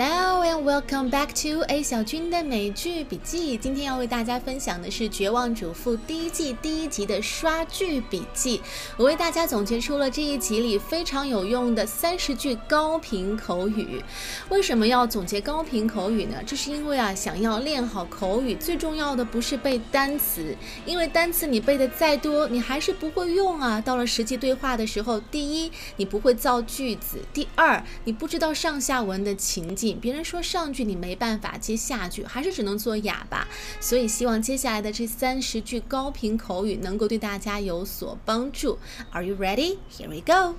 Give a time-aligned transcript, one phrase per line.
[0.00, 0.29] Hello
[0.60, 3.56] welcome back to A 小军的美剧笔记。
[3.56, 8.60] 今天要为大家分享的是《绝望主妇》第一季第一集的刷剧笔记。
[8.98, 14.04] 我为大家总结出了这一集里非常有用的三十句高频口语。
[14.50, 16.36] 为什么要总结高频口语呢？
[16.46, 20.54] 这是因为啊，想要练好口语，最重要的不是背单词，
[20.84, 23.80] 因为单词你背的再多，你还是不会用啊。
[23.80, 29.98] 到了实际对话的时候，第一，你不会造句子；第二，你不知道上下文的情景。
[29.98, 33.46] 别人说上句你没办法接下句，还是只能做哑巴。
[33.78, 38.76] 所以希望接下来的这三十句高频口语能够对大家有所帮助。
[39.12, 39.78] Are you ready?
[39.96, 40.56] Here we go.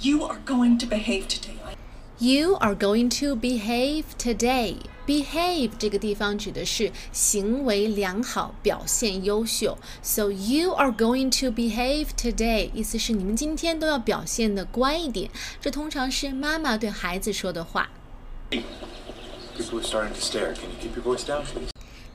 [0.00, 1.56] You are going to behave today.
[2.20, 4.76] You are going to behave today.
[5.04, 9.78] Behave 这个地方指的是行为良好、表现优秀。
[10.02, 15.30] So you are going to behave today，意思是你们今天都要表现的乖一点。
[15.60, 17.88] 这通常是妈妈对孩子说的话。
[19.67, 20.53] People are starting to stare.
[20.53, 21.71] Can you keep your voice down, please?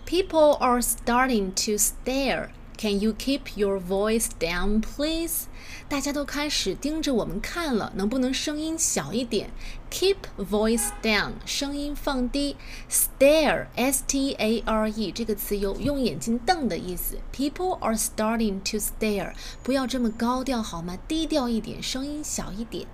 [0.06, 2.50] People are starting to stare.
[2.76, 5.48] Can you keep your voice down, please?
[5.88, 9.50] 大家都开始盯着我们看了，能不能声音小一点？
[9.90, 12.54] Keep voice down，声音放低。
[12.88, 17.18] Stare，S-T-A-R-E 这个词有用眼睛瞪的意思。
[17.34, 19.32] People are starting to stare，
[19.64, 20.96] 不要这么高调好吗？
[21.08, 22.86] 低调一点，声音小一点。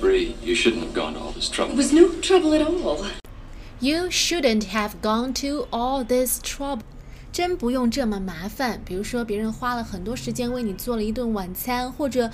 [0.00, 1.74] Bree, you shouldn't have gone to all this trouble.
[1.74, 3.04] It was no trouble at all.
[3.80, 6.80] You shouldn't have gone to all this trouble.
[7.32, 8.80] 真不用这么麻烦。
[8.84, 12.30] 比如说，别人花了很多时间为你做了一顿晚餐，或者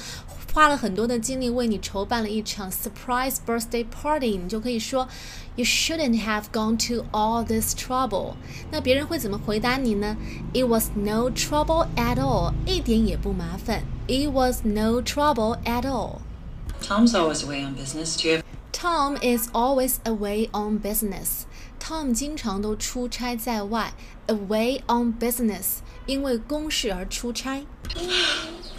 [0.55, 5.06] 花了很多的精力为你筹办了一场 surprise birthday party，你就可以说，
[5.55, 8.36] You shouldn't have gone to all this trouble。
[8.70, 10.16] 那别人会怎么回答你呢？
[10.55, 13.83] It was no trouble at all，一点也不麻烦。
[14.08, 18.16] It was no trouble at all。Tom's always away on business.
[18.16, 18.42] Do you have
[18.81, 21.45] Tom is always away on business.
[21.80, 23.93] Tom 经常都出差在外
[24.25, 27.64] ，away on business，因为公事而出差。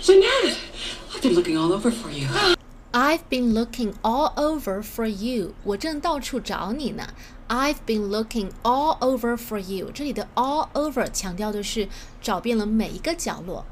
[0.02, 0.56] Lynette,
[1.14, 2.26] I've been looking all over for you.
[2.90, 5.54] I've been looking all over for you.
[5.62, 7.06] 我正到处找你呢。
[7.46, 9.92] I've been looking all over for you.
[9.94, 11.88] 这里的 all over 强调的是
[12.20, 13.64] 找遍了每一个角落。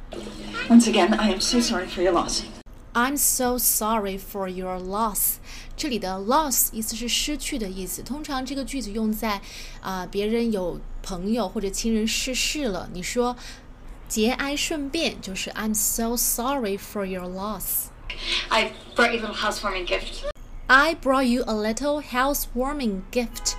[0.69, 2.43] Once again, I am so sorry for your loss.
[2.96, 5.36] I'm so sorry for your loss。
[5.76, 8.02] 这里的 loss 意思是失去的意思。
[8.02, 9.42] 通常这个句子用在
[9.82, 13.36] 啊、别人有朋友或者亲人逝世了，你说
[14.08, 17.88] 节哀顺变，就是 I'm so sorry for your loss。
[18.48, 20.24] I brought you a little housewarming gift.
[20.68, 23.58] I brought you a little housewarming gift.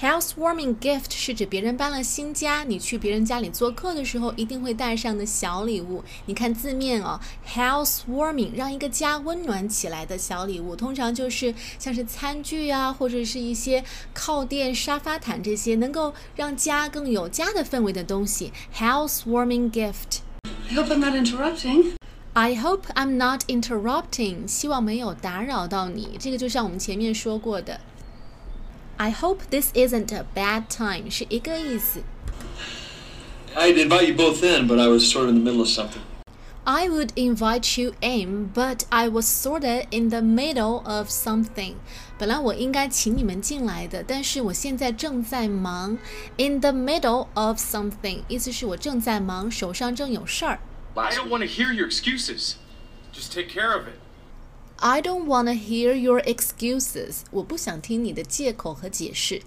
[0.00, 6.02] Housewarming gift 是指别人搬了新家，你去别人家里做客的时候一定会带上的小礼物。
[6.24, 13.84] 你看字面哦，housewarming 让一个家温暖起来的小礼物，通常就是像是餐具啊，或者是一些
[14.14, 18.54] 靠垫、沙发毯这些能够让家更有家的氛围的东西。
[18.74, 20.20] Housewarming gift。
[20.70, 21.92] I hope I'm not interrupting.
[22.32, 26.16] I hope I'm not interrupting，希望没有打扰到你。
[26.18, 27.80] 这个就像我们前面说过的
[28.99, 32.01] ，I hope this isn't a bad time 是一个意思。
[33.55, 36.01] I'd invite you both in, but I was sort of in the middle of something.
[36.67, 41.75] I would invite you in, but I was sorta in the middle of something.
[42.17, 45.99] 本来我应该请你们进来的，但是我现在正在忙。
[46.37, 50.59] In the middle of something，意思是我正在忙，手上正有事儿。
[50.95, 52.53] I don't want to hear your excuses.
[53.13, 53.99] Just take care of it.
[54.82, 57.16] I don't wanna hear your excuses.
[57.30, 59.42] 我不想听你的借口和解释。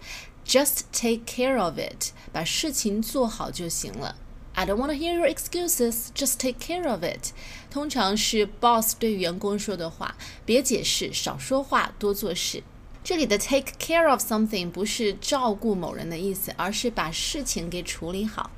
[0.45, 2.11] Just take care of it.
[2.31, 4.15] 把事情做好就行了。
[4.53, 6.09] I don't wanna hear your excuses.
[6.13, 7.31] Just take care of it.
[7.71, 12.61] 通常是 boss 对员工说的话，别解释，少说话，多做事。
[13.03, 18.51] 这里的 take care of something 不是照顾某人的意思，而是把事情给处理好。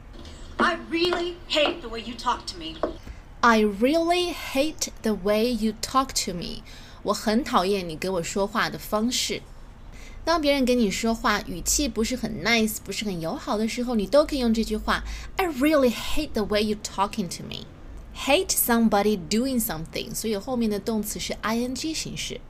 [0.57, 2.75] I really hate the way you talk to me.
[3.44, 6.62] I really hate the way you talk to me.
[7.04, 9.42] 我很讨厌你给我说话的方式。
[10.22, 15.02] 当别人跟你说话语气不是很 nice，不是很友好的时候，你都可以用这句话：
[15.36, 17.64] I really hate the way you talking to me.
[18.26, 22.40] Hate somebody doing something，所以后面的动词是 ing 形式。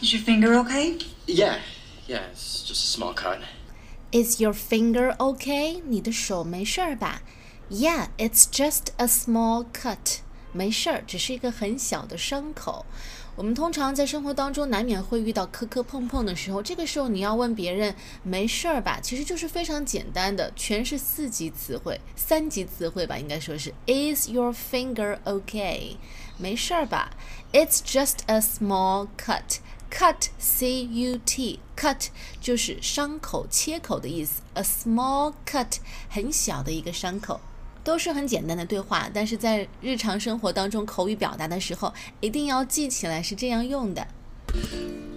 [0.00, 0.98] Is your finger okay?
[1.26, 1.58] Yeah,
[2.06, 3.40] yeah, it's just a small cut.
[4.12, 5.82] Is your finger okay?
[5.88, 7.22] 你的手没事儿吧
[7.71, 10.17] ？Yeah, it's just a small cut.
[10.51, 12.85] 没事儿，只是一个很小的伤口。
[13.37, 25.95] 我们通常在生活当中难免会遇到磕磕碰碰的时候，这个时候你要问别人没事儿吧，其实就是非常简单的，全是四级词汇、三级词汇吧，应该说是 Is your finger okay？
[26.37, 27.11] 没事儿吧
[27.53, 29.59] ？It's just a small cut。
[29.89, 32.07] cut c u t cut
[32.41, 35.77] 就是伤口、切口的意思，a small cut
[36.09, 37.39] 很小的一个伤口。
[37.83, 44.07] 都是很简单的对话，但是在日常生活当中口语表达的时候，一定要记起来是这样用的。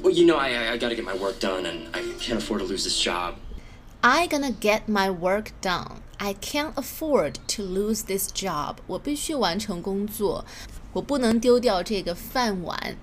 [0.02, 2.66] Well, you know, I, I gotta get my work done, and I can't afford to
[2.66, 3.34] lose this job.
[4.00, 6.02] I gonna get my work done.
[6.19, 8.76] I can't afford to lose this job.
[8.87, 10.44] 我必须完成工作，
[10.93, 12.96] 我不能丢掉这个饭碗。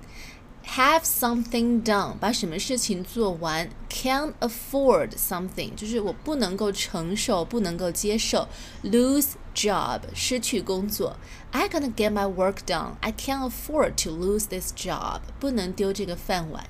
[0.67, 3.71] Have something done，把什么事情做完。
[3.89, 8.49] Can't afford something，就是我不能够承受，不能够接受。
[8.83, 11.17] Lose job，失去工作。
[11.53, 12.97] I gonna get my work done.
[13.01, 16.67] I can't afford to lose this job，不能丢这个饭碗。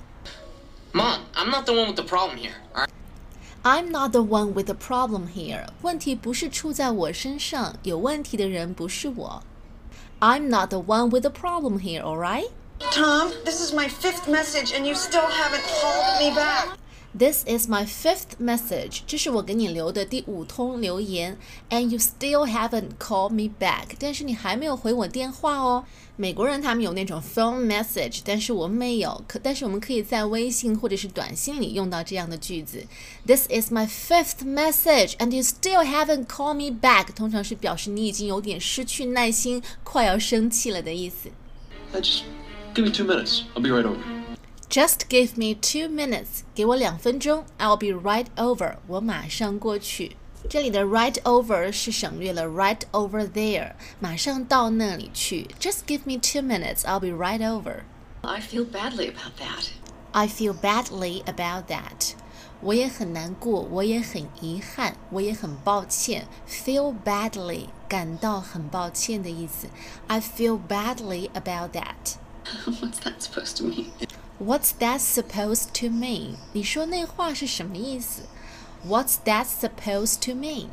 [0.93, 2.53] Mom, I'm not the one with the problem here.
[2.75, 2.91] All right?
[3.63, 5.67] I'm not the one with the problem here.
[5.83, 9.43] 问题不是出在我身上，有问题的人不是我。
[10.21, 12.51] I'm not the one with the problem here, alright?
[12.93, 16.69] Tom, this is my fifth message and you still haven't called me back.
[17.19, 19.01] This is my fifth message.
[19.07, 21.39] 这是我给你留的第五通留言，
[21.71, 23.97] and you still haven't called me back.
[23.99, 25.87] 但是你还没有回我电话哦。
[26.17, 29.25] 美国人他们有那种 phone message，但是我们没有。
[29.27, 32.85] 可但是我们可以在微信或者是短信里用到这样的句子。
[33.27, 37.07] This is my fifth message, and you still haven't called me back.
[37.15, 41.31] 通常是表示你已经有点失去耐心，快要生气了的意思。
[41.95, 42.25] Uh, just
[42.75, 43.45] give me two minutes.
[43.55, 43.99] I'll be right over.
[44.69, 50.17] Just give me two minutes，给我两分钟，I'll be right over，我马上过去。
[50.51, 55.49] 这里的 right over 是省略了 right over there，马上到那里去。
[55.59, 57.83] Just give me two minutes, I'll be right over.
[58.23, 59.69] I feel badly about that.
[60.13, 62.15] I feel badly about that.
[62.61, 66.27] 我也很难过，我也很遗憾，我也很抱歉。
[66.49, 69.69] Feel badly，感到很抱歉的意思。
[70.07, 72.17] I feel badly about that.
[72.67, 73.91] What's that supposed to mean?
[74.39, 76.35] What's that supposed to mean？
[76.53, 78.23] 你说那话是什么意思？
[78.87, 80.69] What's that supposed to mean？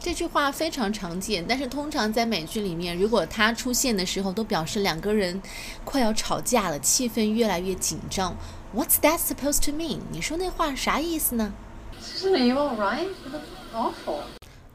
[0.00, 5.40] 这句话非常常见，但是通常在美剧里面，如果它出现的时候，都表示两个人
[5.84, 8.36] 快要吵架了，气氛越来越紧张。
[8.74, 10.00] What's that supposed to mean？
[10.10, 11.54] 你说那话啥意思呢
[12.02, 13.06] Susan, are you all right?
[13.06, 14.20] You look awful.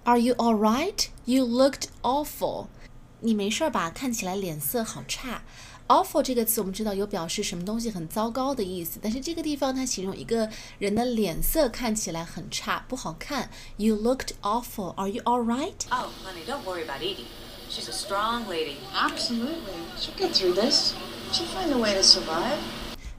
[0.06, 1.08] Are you all right?
[1.26, 2.68] You looked awful.
[3.20, 3.92] 你没事儿吧？
[3.92, 5.42] 看起来脸色好差。
[5.88, 13.50] awful 这个词我们知道有表示什么东西很糟糕的意思，但是这个地方它形容一个人的脸色看起来很差，不好看。
[13.78, 14.94] You looked awful.
[14.96, 15.74] Are you all right?
[15.90, 17.26] Oh, honey, don't worry about Edie.
[17.70, 18.78] She's a strong lady.
[18.94, 19.56] Absolutely.
[20.00, 20.94] She'll get through this.
[21.32, 22.58] She'll find a way to survive.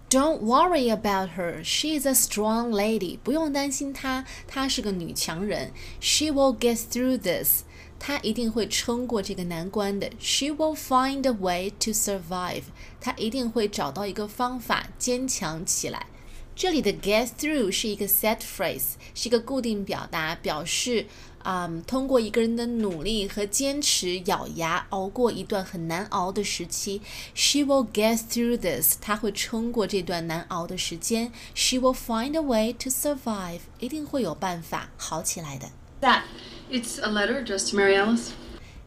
[0.08, 1.62] Don't worry about her.
[1.62, 3.16] She is a strong lady.
[3.22, 5.72] 不用担心她，她是个女强人。
[6.00, 7.62] She will get through this.
[7.99, 10.09] 她一定会撑过这个难关的。
[10.19, 12.63] She will find a way to survive.
[12.99, 16.07] 她一定会找到一个方法坚强起来。
[16.55, 21.05] 这里的 get through 是一个 set phrase，是一个固定表达，表示
[21.39, 27.01] 啊、嗯通过一个人的努力和坚持，咬牙熬过一段很难熬的时期。
[27.33, 31.33] She will get through this，她会撑过这段难熬的时间。
[31.53, 35.69] She will find a way to survive，一定会有办法好起来的。
[36.68, 36.76] That.
[36.76, 38.34] It's a letter addressed to Mary Alice.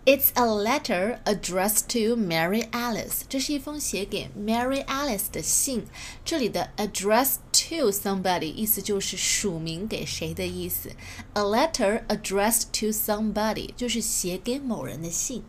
[0.05, 3.21] It's a letter addressed to Mary Alice。
[3.29, 5.85] 这是一封写给 Mary Alice 的信。
[6.25, 10.91] 这里的 address to somebody 意思就是署名给谁的意思。
[11.35, 15.43] A letter addressed to somebody 就是写给某人的信。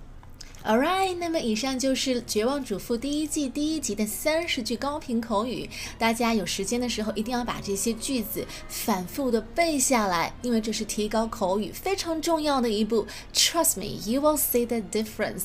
[0.66, 5.70] All right，那么以上就是《绝望主妇》第一季第一集的三十句高频口语。
[5.98, 13.08] 大家有时间的时候一定要把这些句子反复的背下来，因为这是提高口语非常重要的一步。
[13.34, 15.44] Trust me, you will see the difference.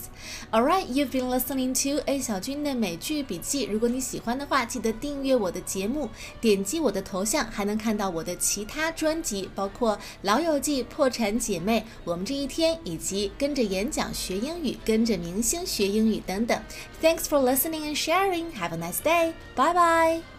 [0.50, 3.62] All right, you've been listening to A 小军的美剧笔记。
[3.71, 16.60] 如果你喜欢的话，记得订阅我的节目，点击我的头像，还能看到我的其他专辑，包括《老友记》《破产姐妹》《我们这一天》，以及跟着演讲学英语跟，跟着明星学英语等等。
[17.01, 18.51] Thanks for listening and sharing.
[18.53, 19.34] Have a nice day.
[19.55, 20.33] Bye bye.